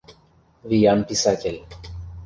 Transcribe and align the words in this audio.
Виян 0.69 1.05
писатель. 1.05 1.61